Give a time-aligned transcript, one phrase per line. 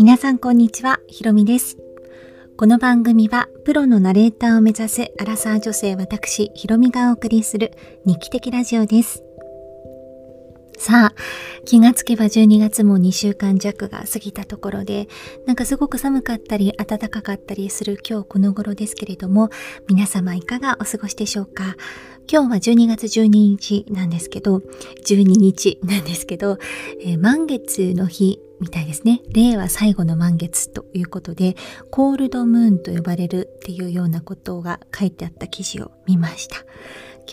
[0.00, 1.76] 皆さんこんにちは、ひろみです。
[2.56, 7.72] この番組はプロのナレーターを目指すアラサー女性私、ひろみがお送りする
[8.06, 9.22] 日記的ラジオです。
[10.78, 11.14] さあ、
[11.66, 15.06] 気がつけば12月も2週間弱が過ぎたところで、
[15.44, 19.50] なんかすごく寒かったり暖かかったりする今日この頃ですけれども、
[19.86, 21.76] 皆様いかがお過ごしでしょうか？
[22.26, 24.62] 今日は12月12日なんですけど、
[25.04, 26.56] 12日なんですけど、
[27.02, 29.20] えー満月の日みたいですね。
[29.32, 31.56] 令和最後の満月ということで、
[31.90, 36.56] コールドムーンと呼ばれるっていうようなことが書いてあった記事を見ました。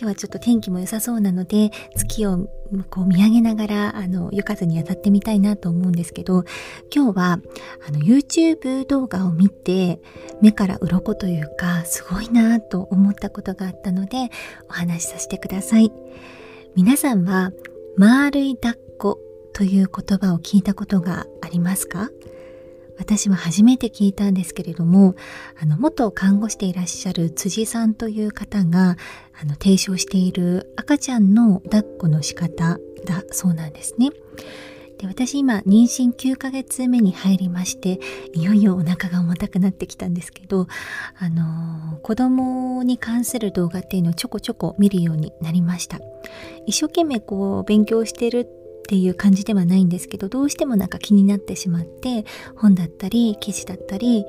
[0.00, 2.48] 日はちょっと天気も良さそうなので、月を
[2.88, 6.44] こう見上げながら、あの、夜風に当たってみたいなと思うんですけど、
[6.94, 7.40] 今日は、
[7.86, 10.00] あの、YouTube 動画を見て、
[10.40, 14.30] 目から鱗というか、すごいなと思ったことがあったので、
[14.68, 15.92] お話しさせてください。
[16.76, 17.50] 皆さんは、
[17.96, 19.18] 丸い抱っこ、
[19.58, 22.10] という言葉を聞いたことがありますか？
[22.96, 25.16] 私は初めて聞いたんですけれども、
[25.60, 28.96] あの、元看護師でいらっしゃる辻さんという方が、
[29.40, 34.10] あの、提唱している赤ちゃんの抱っこの仕方だそうなんですね。
[34.98, 38.00] で私今妊娠9ヶ月目に入りまして
[38.34, 40.66] いよいよお腹が重たくなってきたんですけど
[41.20, 45.98] あのー子供に関する動画っていうのをちょこちょこ見るようになりました
[46.66, 48.48] 一生懸命こう勉強してる
[48.88, 52.24] っていう感じではないんですけどどうしてもなんか気になってしまって
[52.56, 54.24] 本だったり記事だったり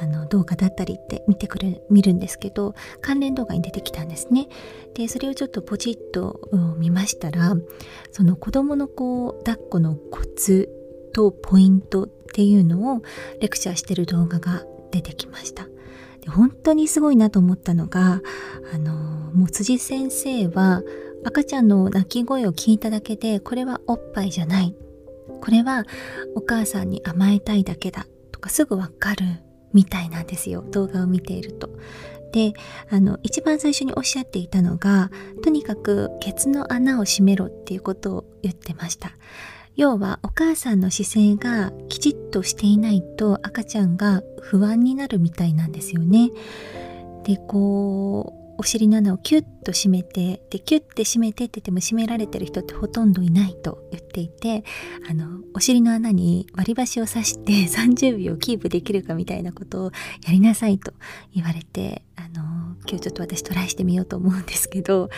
[0.00, 4.46] あの動画だったりって見てくる見るんですけど関連動画に出てきたんですね。
[4.94, 7.56] でそれをちょっとポチッと、うん見ましたら
[8.12, 10.68] その子供のこう抱っこのコツ
[11.12, 13.02] とポイントっていうのを
[13.40, 15.66] レクチャーしてる動画が出てきました。
[16.20, 18.22] で本当にすごいなと思ったのが
[18.72, 18.94] あの
[19.32, 20.82] もう辻先生は
[21.24, 24.74] 赤ちゃんの泣き声を聞いただけでこれはおっぱいじゃない
[25.40, 25.84] これは
[26.34, 29.24] お母さんに甘えたいだけだとかすぐわかる
[29.72, 31.68] みたいなんですよ動画を見ていると。
[32.32, 32.52] で
[32.90, 35.10] あの一番最初におっしゃっていたのが
[35.44, 39.12] とにかくケツの穴を閉めろっていうことを言ってました。
[39.76, 46.30] 要はお母さんの姿勢がきちっとしていないと赤ちゃんが不安になるみたいなんですよね。
[47.24, 54.64] でこうお尻の穴をキュッと締めてでキュッて締めてって言っても締められてる人ってほとんどいないと言っていて
[55.08, 59.92] あのお尻の穴に割り箸を刺して 30秒キープできるかみたいなことを
[60.26, 60.92] やりなさいと
[61.34, 65.10] 言われてあの今日ちょっと私トライしてみようと思うんですけど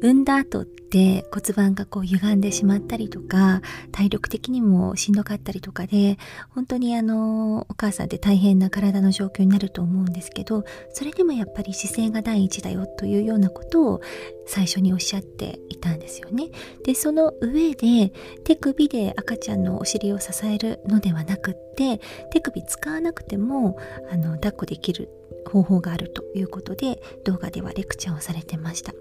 [0.00, 3.60] 産んだ後って骨盤がこう歪んでしまったりとか
[3.92, 6.18] 体力的にもしんどかったりとかで
[6.50, 14.00] 本当にあのお母さんって大変な体の状況になると思うんですけどそれでもやっぱり姿勢が第一だよというようなことを
[14.46, 16.48] 最初におっしゃっていたんですよね。
[16.84, 18.12] でその上で
[18.44, 22.00] 手首で赤ちゃんのお尻を支えるのではなくって
[22.30, 23.76] 手首使わなくても
[24.10, 25.10] あの抱っこできる
[25.46, 28.92] 方法があるということで動画ではレクチャーをされてました。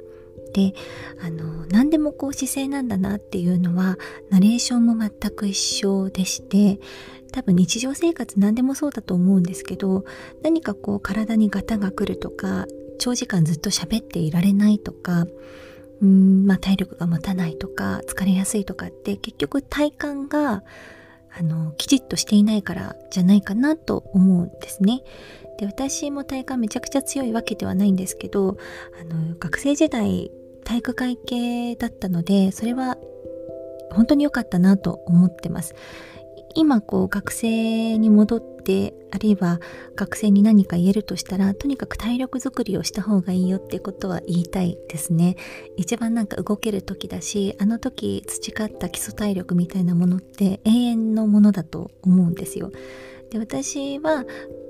[0.57, 0.73] で
[1.22, 4.00] あの何でもこう姿勢なんだなっていうのは
[4.31, 6.79] ナレーションも全く一緒でして
[7.31, 10.03] 多分日常生活何でもそうだと思うんですけど
[10.41, 12.66] 何かこう体にガタが来るとか
[12.97, 20.63] 長時間ずっと喋っていられないとかうーん、まあ、体力が持たないとか疲れやすいとかって結局体幹が
[21.38, 25.03] あのきちっとしていないからじゃないかなと思うんですね。
[25.59, 28.57] で私も体幹めちゃくちゃ強いわけではないんですけど
[29.01, 30.31] あの学生時代
[30.68, 32.98] 体育会系だったのでそれは
[33.92, 35.74] 本当に良かったなと思ってます。
[36.56, 39.60] 今こう学生に戻ってあるいは
[39.96, 45.36] 学生に何か言えるとしたらとにかく体力づくりをした方がいいよってことは言いたいですね
[45.78, 52.72] 一番なんか動ける時だしあの時培った基礎体力みたいなものって永遠のものだと思うんですよ
[53.30, 54.26] で私は、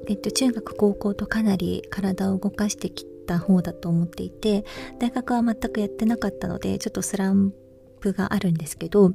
[0.10, 4.66] えっと、中学高校とかなり体を動かしてきた方だと思っていて
[5.00, 7.54] 大学は全くやってなかったのでちょっとスラン
[8.00, 9.12] プがあるんですけど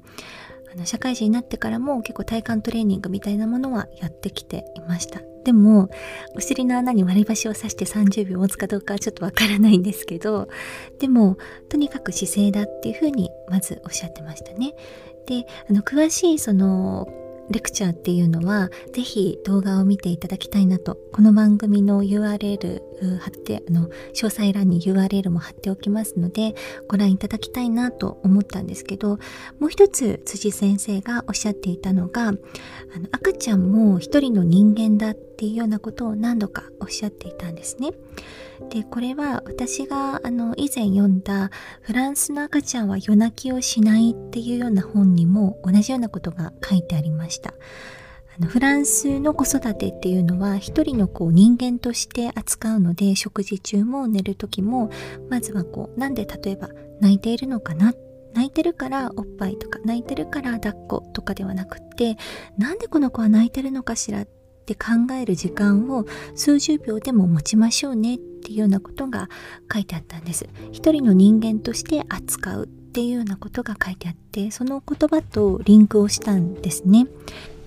[0.72, 5.20] あの社会人になってからも結構体幹トレーニングみたいなものはやってきていました。
[5.44, 5.90] でも
[6.36, 10.48] お尻の穴に割り箸を刺して30秒持つかどうかはちょっとわからないんですけど
[11.00, 11.36] でも
[11.68, 14.74] とにかく姿勢だっていうふうにまずおっしゃってましたね。
[15.26, 17.08] であの詳しいその
[17.50, 22.80] レクチャーっていうのはぜひ動画を見ていただきたいなとこの番組の URL
[23.18, 26.54] 貼ってあの詳細欄に URL も貼っておきますので
[26.88, 29.18] ご覧いただきたいなと思ったんですけど
[29.58, 32.38] もう一つ辻先生がおっしゃっていたのがあの
[33.12, 37.90] 赤ちゃんも一人の人間だっていうようなことを何度かおっしゃっていたんですね。
[38.70, 41.50] でこれは私があの以前読んだ
[41.82, 47.54] 「フランスの赤ちゃんは夜泣きをしない」っていうような本にも同じようなことが書いてありました。
[48.38, 54.90] あのフランスの子育てっていうのは一人のこう人間として扱うので食事中も寝る時も
[55.28, 56.70] まずはこうなんで例えば
[57.00, 57.92] 泣いているのかな？
[58.34, 62.16] 泣いてるからおっぱいとか泣いてるから抱っことかではなくって
[62.56, 64.22] なんでこの子は泣いてるのかしら？
[64.22, 64.28] っ
[64.64, 66.06] て考える時間を
[66.36, 68.14] 数十秒でも持ちましょうね。
[68.14, 69.28] っていうようなことが
[69.72, 70.48] 書いてあったんです。
[70.70, 77.08] 一人の人間として扱うっていうようなことが書いてあってその言葉とリンクをしたんですね。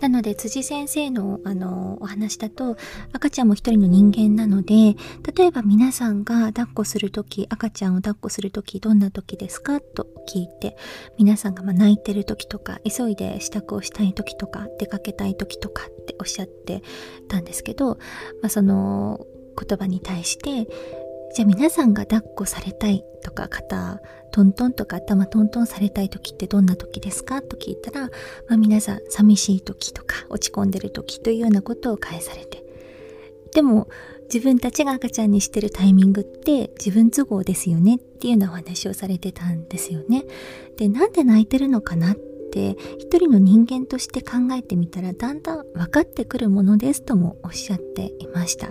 [0.06, 2.78] なので辻先生のあのお話だと
[3.12, 4.96] 赤ちゃんも一人の人間なので
[5.36, 9.82] 例えば皆さんが抱っこする時赤ちゃんを抱っこする時どんな時ですか？
[9.82, 10.78] と聞いて
[11.18, 16.84] 皆さんがま泣いてる時とか急いで支度をしたい時とか出かけたい時とかっておっしゃって
[17.28, 19.26] たんですけど、まあ、その
[19.60, 20.72] 言葉に対して
[21.36, 24.00] じゃあ皆さんが抱っこされたいとか肩
[24.32, 27.42] トントンとか頭トントンされたい時ってどんな時ですか？
[27.42, 28.08] と聞いたら、
[28.48, 32.64] まあ、皆さん寂しい時とか落ち込んでる時というようなことを返されて
[33.54, 33.90] でも
[34.34, 40.24] 自分たちが赤ちゃんにしてるタイミングって自分都合ですよねっていうようなお話をされてたんですよね。
[40.78, 48.70] でなんで泣いてるのかなって一人の人間として考えてみたらだんだん分かってくるものですともおっしゃっていました。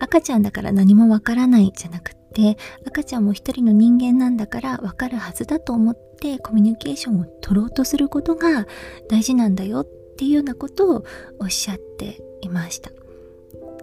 [0.00, 2.56] 赤ちゃんだから何もわからないじゃなくって
[2.86, 8.66] 赤ちゃんも一人の人間なんだからわかるはずだと思ってコミュニケーションを取ろうとすることが
[9.08, 9.86] 大事なんだよっ
[10.16, 11.04] ていうようなことを
[11.40, 12.90] おっしゃっていました。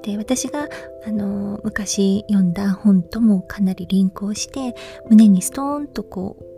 [0.03, 0.69] で私が
[1.07, 4.75] あの昔読んだ本ともかなりリンクをして
[5.09, 6.54] 胸にストーンとこう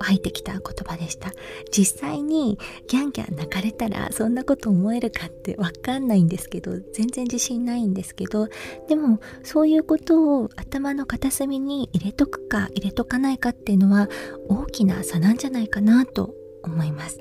[0.00, 1.32] 入ってきた言葉でした。
[1.70, 8.48] 実際にギャンギャン泣かれたらそんなこと思えるかってわかんないんですけど全然自信ないんですけど
[8.88, 14.08] でもそういうことを頭の片隅に入れとくか入れとかないかっていうのは
[14.48, 17.18] 大きな差なんじゃないかなと思います。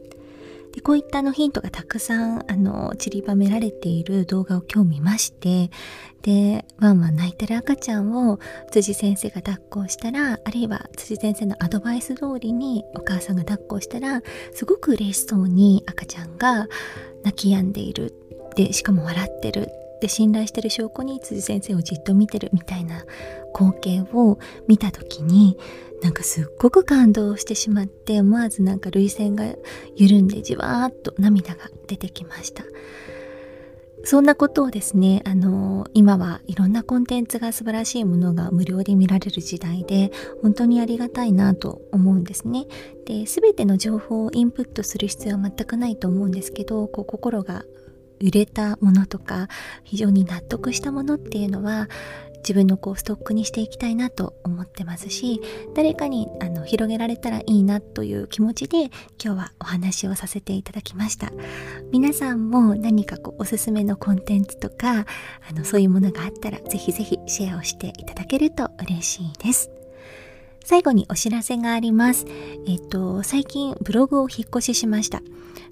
[0.77, 5.71] でこういったのヒントがたくさんあの散りばめられている動画を今日見まして
[6.21, 8.39] でワンワン泣いてる赤ちゃんを
[8.69, 14.21] 辻先生が抱っこしたらあるいは辻先生のアドバイス通りにお母さんが抱っこしたら
[14.53, 16.67] すごく嬉しそうに赤ちゃんが
[17.23, 18.13] 泣き止んでいる。
[18.55, 19.71] でしかも笑ってる。
[19.99, 23.05] で信頼してる証拠に辻先生をじっと見てるみたいな
[23.53, 25.57] 光景を見た時に
[26.01, 29.45] なんかすっごく感動してしまって思わずなんか涙腺が
[29.95, 32.63] 緩んでじわーっと涙が出てきました。
[34.03, 40.11] そんなことをですねあの今はいろんなコンテンツが素晴らしいものが無料で見られる時代で
[40.41, 42.67] 本当にありがたいなと思うんですね。
[43.05, 47.65] で全ての情報をインプットする必要は全くないと思うんですけどこう心が
[48.19, 49.47] 売れたものとか
[49.83, 51.87] 非常に納得したものっていうのは
[52.37, 55.41] 自分のこうストックにしていきたいなと思ってますし
[55.75, 58.85] 誰かにあの広げられたらいいなという気持ちで
[59.23, 61.31] 今日はお話をさせていただきました。
[61.91, 65.05] 皆さんも何かこうおすすめのコンテンツとか
[65.49, 69.76] あのそういうものがあったらぜひぜひシェアをしていただけると嬉しいです。
[70.67, 72.25] 最後にお知らせがあります。
[72.67, 75.21] えっと、最近ブログを引っ越ししました。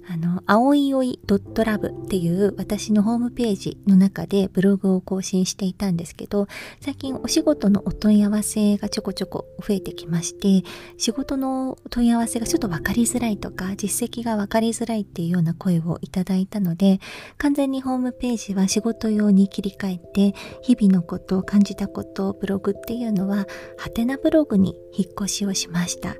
[0.08, 6.46] あの、青いおい .love っていう私のホームページの中でブログを更新していたんですけど、
[6.80, 10.66] 最近お仕事のお問い合わせがちょこちょこ増えてきまして、
[10.96, 17.00] 仕事の問い合わせがちょっと分かりづらいとか、実績が分かりづらいっていうような声をいただいたので、
[17.36, 26.16] 完全にホームページは仕事用に切り替えて、日々のこと、感じたこと、ブログっていうのは、ハテナブログに引っ越しをしました。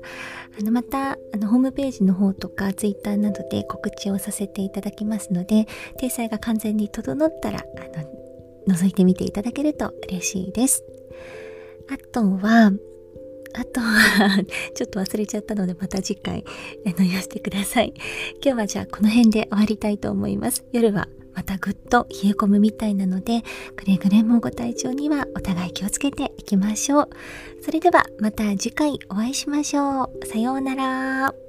[0.59, 5.67] あのまたあのホームページの方とかツイッターなどで告知をさせていただきますので
[5.99, 10.83] 体裁が完全に整ったらあの覗いてみていただけると嬉しいです。
[11.89, 12.71] あとは
[13.53, 14.43] あとは
[14.75, 16.43] ちょっと忘れちゃったのでまた次回
[16.85, 17.93] あの言わせてください。
[18.43, 20.65] 今日はじゃあこの辺で終わりたいと思います。
[20.71, 21.07] 夜は
[21.37, 23.43] またぐっと冷え込むみたいなので
[23.75, 27.09] くれぐれもご体調にはお互い気をつけていきましょう。
[27.61, 30.25] それではまた次回お会いしましょう。
[30.25, 31.46] さようなら。